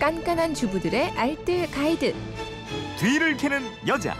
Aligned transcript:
깐깐한 0.00 0.54
주부들의 0.54 1.10
알뜰 1.10 1.68
가이드. 1.72 2.14
뒤를 2.98 3.36
캐는 3.36 3.62
여자. 3.88 4.14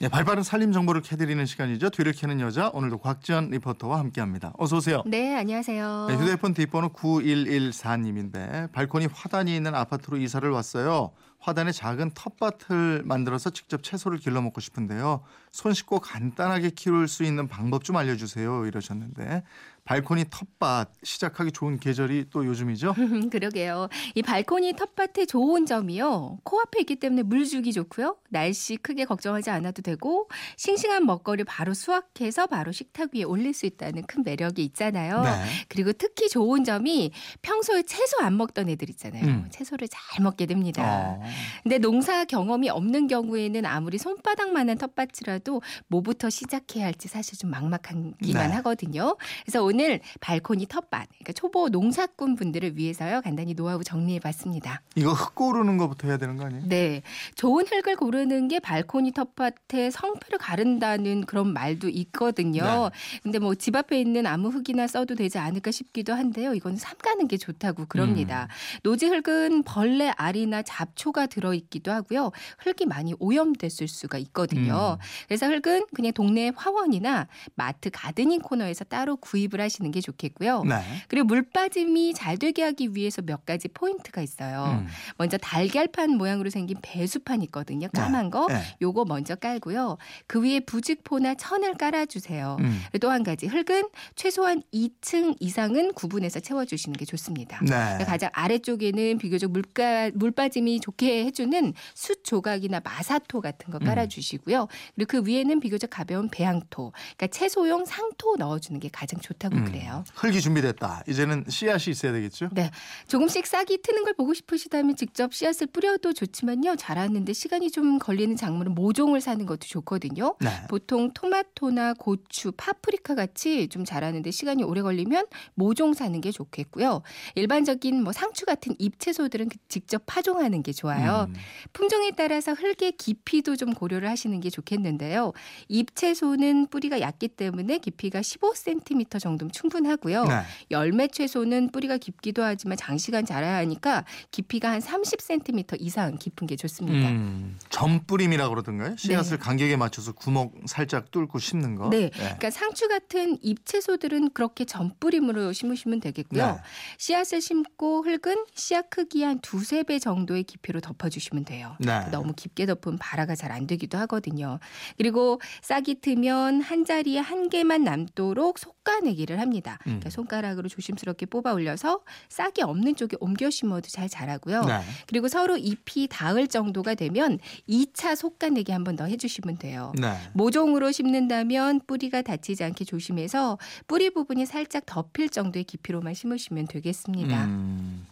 네, 0.00 0.08
발빠른 0.08 0.42
살림 0.42 0.72
정보를 0.72 1.00
캐드리는 1.00 1.46
시간이죠. 1.46 1.90
뒤를 1.90 2.12
캐는 2.12 2.40
여자 2.40 2.70
오늘도 2.74 2.98
곽지연 2.98 3.50
리포터와 3.50 4.00
함께합니다. 4.00 4.52
어서 4.58 4.78
오세요. 4.78 5.04
네, 5.06 5.36
안녕하세요. 5.36 6.06
네, 6.08 6.16
휴대폰 6.16 6.54
뒷번호 6.54 6.88
9114님인데 6.90 8.70
발코니 8.72 9.06
화단이 9.14 9.54
있는 9.54 9.74
아파트로 9.74 10.16
이사를 10.16 10.50
왔어요. 10.50 11.12
화단에 11.44 11.72
작은 11.72 12.12
텃밭을 12.14 13.02
만들어서 13.04 13.50
직접 13.50 13.82
채소를 13.82 14.16
길러 14.16 14.40
먹고 14.40 14.62
싶은데요. 14.62 15.22
손 15.52 15.74
씻고 15.74 16.00
간단하게 16.00 16.70
키울 16.70 17.06
수 17.06 17.22
있는 17.22 17.48
방법 17.48 17.84
좀 17.84 17.96
알려주세요. 17.96 18.64
이러셨는데 18.64 19.42
발코니 19.84 20.24
텃밭 20.30 20.88
시작하기 21.02 21.52
좋은 21.52 21.78
계절이 21.78 22.26
또 22.30 22.46
요즘이죠. 22.46 22.94
그러게요. 23.30 23.88
이 24.14 24.22
발코니 24.22 24.72
텃밭의 24.72 25.26
좋은 25.26 25.66
점이요. 25.66 26.38
코앞에 26.42 26.80
있기 26.80 26.96
때문에 26.96 27.22
물 27.22 27.44
주기 27.44 27.72
좋고요. 27.74 28.16
날씨 28.30 28.76
크게 28.76 29.04
걱정하지 29.04 29.50
않아도 29.50 29.82
되고 29.82 30.30
싱싱한 30.56 31.04
먹거리 31.04 31.44
바로 31.44 31.74
수확해서 31.74 32.46
바로 32.46 32.72
식탁 32.72 33.10
위에 33.14 33.24
올릴 33.24 33.52
수 33.52 33.66
있다는 33.66 34.04
큰 34.06 34.22
매력이 34.24 34.64
있잖아요. 34.64 35.22
네. 35.22 35.44
그리고 35.68 35.92
특히 35.92 36.30
좋은 36.30 36.64
점이 36.64 37.12
평소에 37.42 37.82
채소 37.82 38.22
안 38.22 38.38
먹던 38.38 38.70
애들 38.70 38.88
있잖아요. 38.88 39.24
음. 39.26 39.46
채소를 39.50 39.88
잘 39.88 40.24
먹게 40.24 40.46
됩니다. 40.46 40.82
어. 40.82 41.22
근데 41.62 41.78
농사 41.78 42.24
경험이 42.24 42.68
없는 42.70 43.08
경우에는 43.08 43.66
아무리 43.66 43.98
손바닥만한 43.98 44.78
텃밭이라도 44.78 45.62
뭐부터 45.88 46.30
시작해야 46.30 46.86
할지 46.86 47.08
사실 47.08 47.36
좀 47.38 47.50
막막하기만 47.50 48.14
네. 48.20 48.54
하거든요. 48.56 49.16
그래서 49.44 49.64
오늘 49.64 50.00
발코니 50.20 50.66
텃밭, 50.66 51.08
그러니까 51.08 51.32
초보 51.32 51.68
농사꾼 51.68 52.36
분들을 52.36 52.76
위해서요 52.76 53.20
간단히 53.22 53.54
노하우 53.54 53.82
정리해봤습니다. 53.82 54.82
이거 54.94 55.12
흙 55.12 55.34
고르는 55.34 55.78
것부터 55.78 56.08
해야 56.08 56.16
되는 56.16 56.36
거 56.36 56.46
아니에요? 56.46 56.64
네, 56.68 57.02
좋은 57.34 57.66
흙을 57.66 57.96
고르는 57.96 58.48
게 58.48 58.60
발코니 58.60 59.12
텃밭의 59.12 59.90
성패를 59.90 60.38
가른다는 60.38 61.26
그런 61.26 61.52
말도 61.52 61.88
있거든요. 61.88 62.90
근데 63.22 63.38
뭐 63.38 63.54
집 63.64 63.76
앞에 63.76 63.98
있는 63.98 64.26
아무 64.26 64.48
흙이나 64.50 64.86
써도 64.86 65.14
되지 65.14 65.38
않을까 65.38 65.70
싶기도 65.70 66.12
한데요. 66.12 66.52
이건 66.52 66.76
삼가는 66.76 67.28
게 67.28 67.38
좋다고 67.38 67.86
그럽니다. 67.86 68.48
노지 68.82 69.06
흙은 69.06 69.62
벌레 69.62 70.10
알이나 70.16 70.60
잡초가 70.60 71.23
들어있기도 71.26 71.92
하고요. 71.92 72.30
흙이 72.58 72.86
많이 72.86 73.14
오염됐을 73.18 73.88
수가 73.88 74.18
있거든요. 74.18 74.98
그래서 75.26 75.46
흙은 75.46 75.86
그냥 75.94 76.12
동네 76.12 76.50
화원이나 76.54 77.28
마트 77.54 77.90
가드닝 77.90 78.40
코너에서 78.40 78.84
따로 78.84 79.16
구입을 79.16 79.60
하시는 79.60 79.90
게 79.90 80.00
좋겠고요. 80.00 80.64
네. 80.64 80.80
그리고 81.08 81.26
물 81.26 81.42
빠짐이 81.42 82.14
잘 82.14 82.38
되게 82.38 82.62
하기 82.62 82.94
위해서 82.94 83.22
몇 83.22 83.44
가지 83.46 83.68
포인트가 83.68 84.20
있어요. 84.20 84.80
음. 84.80 84.86
먼저 85.16 85.36
달걀판 85.36 86.10
모양으로 86.16 86.50
생긴 86.50 86.78
배수판 86.82 87.42
있거든요. 87.42 87.88
까만 87.94 88.30
거. 88.30 88.46
네. 88.48 88.60
요거 88.82 89.04
먼저 89.04 89.34
깔고요. 89.34 89.98
그 90.26 90.42
위에 90.42 90.60
부직포나 90.60 91.34
천을 91.34 91.74
깔아주세요. 91.74 92.56
음. 92.60 92.80
또한 93.00 93.22
가지 93.22 93.46
흙은 93.46 93.88
최소한 94.14 94.62
2층 94.72 95.36
이상은 95.40 95.92
구분해서 95.92 96.40
채워주시는 96.40 96.96
게 96.96 97.04
좋습니다. 97.04 97.60
네. 97.64 98.04
가장 98.04 98.30
아래쪽에는 98.32 99.18
비교적 99.18 99.50
물가, 99.50 100.10
물 100.14 100.30
빠짐이 100.30 100.80
좋게 100.80 101.13
해주는 101.24 101.72
숯 101.94 102.24
조각이나 102.24 102.80
마사토 102.82 103.40
같은 103.40 103.70
거 103.70 103.78
음. 103.78 103.86
깔아주시고요. 103.86 104.68
그리고 104.94 105.08
그 105.08 105.26
위에는 105.28 105.60
비교적 105.60 105.90
가벼운 105.90 106.28
배양토, 106.28 106.92
그러니까 107.16 107.26
채소용 107.28 107.84
상토 107.84 108.36
넣어주는 108.38 108.80
게 108.80 108.88
가장 108.92 109.20
좋다고 109.20 109.56
음. 109.56 109.64
그래요. 109.64 110.04
흙이 110.14 110.40
준비됐다. 110.40 111.04
이제는 111.08 111.44
씨앗이 111.48 111.92
있어야 111.92 112.12
되겠죠? 112.12 112.48
네, 112.52 112.70
조금씩 113.08 113.46
싹이 113.46 113.82
트는 113.82 114.04
걸 114.04 114.14
보고 114.14 114.34
싶으시다면 114.34 114.96
직접 114.96 115.32
씨앗을 115.34 115.68
뿌려도 115.68 116.12
좋지만요. 116.12 116.76
자라는데 116.76 117.32
시간이 117.32 117.70
좀 117.70 117.98
걸리는 117.98 118.36
작물은 118.36 118.74
모종을 118.74 119.20
사는 119.20 119.44
것도 119.46 119.66
좋거든요. 119.66 120.36
네. 120.40 120.50
보통 120.68 121.12
토마토나 121.12 121.94
고추, 121.94 122.52
파프리카 122.52 123.14
같이 123.14 123.68
좀 123.68 123.84
자라는데 123.84 124.30
시간이 124.30 124.62
오래 124.62 124.82
걸리면 124.82 125.26
모종 125.54 125.94
사는 125.94 126.20
게 126.20 126.30
좋겠고요. 126.30 127.02
일반적인 127.34 128.02
뭐 128.02 128.12
상추 128.12 128.46
같은 128.46 128.74
잎채소들은 128.78 129.48
그 129.48 129.56
직접 129.68 130.02
파종하는 130.06 130.62
게 130.62 130.72
좋아요. 130.72 130.93
음. 130.98 131.34
품종에 131.72 132.12
따라서 132.12 132.52
흙의 132.52 132.92
깊이도 132.92 133.56
좀 133.56 133.72
고려를 133.74 134.08
하시는 134.08 134.38
게 134.40 134.50
좋겠는데요. 134.50 135.32
잎채소는 135.68 136.68
뿌리가 136.68 137.00
얕기 137.00 137.28
때문에 137.28 137.78
깊이가 137.78 138.20
15cm 138.20 139.20
정도면 139.20 139.52
충분하고요. 139.52 140.24
네. 140.24 140.42
열매 140.70 141.08
채소는 141.08 141.70
뿌리가 141.70 141.98
깊기도 141.98 142.42
하지만 142.42 142.76
장시간 142.76 143.24
자라야 143.24 143.56
하니까 143.56 144.04
깊이가 144.30 144.70
한 144.70 144.80
30cm 144.80 145.76
이상 145.80 146.16
깊은 146.18 146.46
게 146.46 146.56
좋습니다. 146.56 147.08
음, 147.08 147.56
점뿌림이라고 147.70 148.50
그러던가요? 148.54 148.96
씨앗을 148.96 149.38
간격에 149.38 149.76
맞춰서 149.76 150.12
구멍 150.12 150.50
살짝 150.66 151.10
뚫고 151.10 151.38
심는 151.38 151.74
거. 151.74 151.90
네. 151.90 152.10
그러니까 152.14 152.50
상추 152.50 152.88
같은 152.88 153.38
잎채소들은 153.42 154.30
그렇게 154.32 154.64
전뿌림으로 154.64 155.52
심으시면 155.52 156.00
되겠고요. 156.00 156.46
네. 156.46 156.58
씨앗을 156.98 157.40
심고 157.40 158.02
흙은 158.02 158.46
씨앗 158.54 158.90
크기 158.90 159.22
한 159.22 159.40
두세 159.40 159.82
배 159.82 159.98
정도의 159.98 160.44
깊이로 160.44 160.80
덮어주시면 160.84 161.44
돼요. 161.46 161.76
네. 161.80 162.08
너무 162.10 162.32
깊게 162.34 162.66
덮으면 162.66 162.98
발화가 162.98 163.34
잘 163.34 163.50
안 163.54 163.66
되기도 163.66 163.98
하거든요. 163.98 164.58
그리고 164.98 165.40
싹이 165.62 166.00
트면 166.00 166.60
한 166.60 166.84
자리에 166.84 167.18
한 167.20 167.48
개만 167.50 167.84
남도록 167.84 168.58
솎아내기를 168.58 169.38
합니다. 169.40 169.78
음. 169.82 170.00
그러니까 170.00 170.10
손가락으로 170.10 170.68
조심스럽게 170.68 171.26
뽑아 171.26 171.52
올려서 171.52 172.00
싹이 172.28 172.62
없는 172.62 172.96
쪽에 172.96 173.16
옮겨 173.20 173.50
심어도 173.50 173.88
잘 173.88 174.08
자라고요. 174.08 174.64
네. 174.64 174.80
그리고 175.06 175.28
서로 175.28 175.56
잎이 175.56 176.08
닿을 176.08 176.48
정도가 176.48 176.94
되면 176.94 177.38
2차 177.68 178.14
솎아내기 178.16 178.72
한 178.72 178.82
번 178.84 178.96
더 178.96 179.04
해주시면 179.06 179.58
돼요. 179.58 179.92
네. 180.00 180.12
모종으로 180.34 180.92
심는다면 180.92 181.80
뿌리가 181.86 182.22
다치지 182.22 182.62
않게 182.64 182.84
조심해서 182.84 183.58
뿌리 183.88 184.10
부분이 184.10 184.46
살짝 184.46 184.84
덮일 184.86 185.28
정도의 185.30 185.64
깊이로만 185.64 186.14
심으시면 186.14 186.66
되겠습니다. 186.68 187.44
음, 187.46 188.06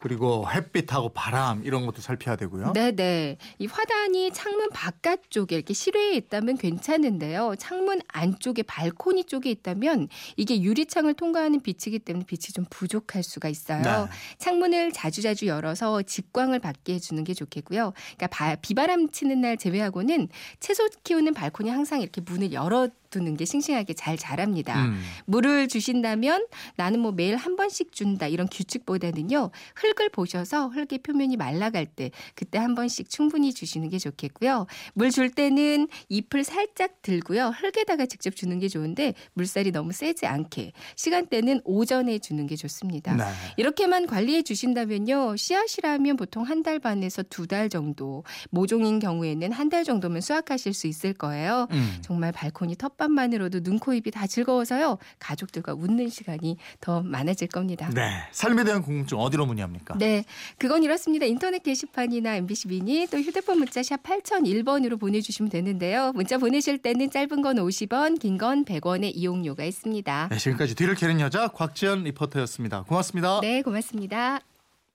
그리고 0.00 0.48
햇빛하고 0.50 1.10
바람 1.10 1.64
이런 1.64 1.86
것도 1.86 2.00
살펴야 2.00 2.36
되고요. 2.36 2.72
네 2.74 2.92
네. 2.92 3.36
이 3.58 3.66
화단이 3.66 4.32
창문 4.32 4.70
바깥쪽에 4.70 5.56
이렇게 5.56 5.74
실외에 5.74 6.14
있다면 6.16 6.56
괜찮은데요. 6.58 7.54
창문 7.58 8.00
안쪽에 8.08 8.62
발코니 8.62 9.24
쪽에 9.24 9.50
있다면 9.50 10.08
이게 10.36 10.60
유리창을 10.62 11.14
통과하는 11.14 11.60
빛이기 11.60 11.98
때문에 12.00 12.24
빛이 12.26 12.52
좀 12.54 12.64
부족할 12.70 13.22
수가 13.22 13.48
있어요. 13.48 13.82
네. 13.82 14.10
창문을 14.38 14.92
자주자주 14.92 15.46
열어서 15.46 16.02
직광을 16.02 16.58
받게 16.60 16.94
해주는 16.94 17.22
게 17.24 17.34
좋겠고요. 17.34 17.92
그러니까 18.16 18.26
바- 18.28 18.54
비바람 18.56 19.10
치는 19.10 19.40
날 19.40 19.56
제외하고는 19.56 20.28
채소 20.60 20.88
키우는 21.04 21.34
발코니 21.34 21.70
항상 21.70 22.00
이렇게 22.00 22.20
문을 22.20 22.52
열어 22.52 22.88
두는 23.10 23.36
게 23.36 23.44
싱싱하게 23.44 23.94
잘 23.94 24.16
자랍니다. 24.16 24.84
음. 24.86 25.00
물을 25.26 25.68
주신다면 25.68 26.46
나는 26.76 27.00
뭐 27.00 27.12
매일 27.12 27.36
한 27.36 27.56
번씩 27.56 27.92
준다 27.92 28.26
이런 28.26 28.46
규칙보다는요 28.50 29.50
흙을 29.76 30.08
보셔서 30.10 30.68
흙의 30.68 30.98
표면이 31.02 31.36
말라갈 31.36 31.86
때 31.86 32.10
그때 32.34 32.58
한 32.58 32.74
번씩 32.74 33.08
충분히 33.10 33.52
주시는 33.52 33.88
게 33.88 33.98
좋겠고요 33.98 34.66
물 34.94 35.10
줄 35.10 35.30
때는 35.30 35.88
잎을 36.10 36.44
살짝 36.44 37.00
들고요 37.02 37.46
흙에다가 37.48 38.04
직접 38.06 38.36
주는 38.36 38.58
게 38.58 38.68
좋은데 38.68 39.14
물살이 39.32 39.72
너무 39.72 39.92
세지 39.92 40.26
않게 40.26 40.72
시간대는 40.96 41.62
오전에 41.64 42.18
주는 42.18 42.46
게 42.46 42.56
좋습니다. 42.56 43.14
네. 43.16 43.24
이렇게만 43.56 44.06
관리해 44.06 44.42
주신다면요 44.42 45.36
씨앗이라면 45.36 46.16
보통 46.16 46.42
한 46.44 46.58
달 46.62 46.78
반에서 46.80 47.22
두 47.22 47.46
달 47.46 47.68
정도 47.70 48.24
모종인 48.50 48.98
경우에는 48.98 49.52
한 49.52 49.68
달 49.70 49.84
정도면 49.84 50.20
수확하실 50.22 50.74
수 50.74 50.86
있을 50.88 51.12
거예요. 51.14 51.66
음. 51.70 51.98
정말 52.02 52.32
발코니 52.32 52.74
텃 52.76 52.96
밭만으로도 52.98 53.60
눈, 53.62 53.78
코, 53.78 53.94
입이 53.94 54.10
다 54.10 54.26
즐거워서요. 54.26 54.98
가족들과 55.18 55.72
웃는 55.74 56.10
시간이 56.10 56.58
더 56.80 57.00
많아질 57.02 57.48
겁니다. 57.48 57.88
네. 57.94 58.10
삶에 58.32 58.64
대한 58.64 58.82
궁금증 58.82 59.18
어디로 59.18 59.46
문의합니까? 59.46 59.96
네, 59.98 60.24
그건 60.58 60.82
이렇습니다. 60.82 61.24
인터넷 61.24 61.62
게시판이나 61.62 62.36
MBC 62.36 62.68
미니 62.68 63.06
또 63.10 63.18
휴대폰 63.18 63.58
문자 63.58 63.82
샵 63.82 64.02
8001번으로 64.02 64.98
보내주시면 65.00 65.50
되는데요. 65.50 66.12
문자 66.14 66.36
보내실 66.38 66.78
때는 66.78 67.10
짧은 67.10 67.40
건 67.40 67.56
50원, 67.56 68.18
긴 68.20 68.36
건 68.38 68.64
100원의 68.64 69.12
이용료가 69.14 69.64
있습니다. 69.64 70.28
네, 70.30 70.36
지금까지 70.36 70.74
뒤를 70.74 70.94
캐는 70.94 71.20
여자 71.20 71.48
곽지연 71.48 72.04
리포터였습니다. 72.04 72.82
고맙습니다. 72.82 73.40
네, 73.40 73.62
고맙습니다. 73.62 74.40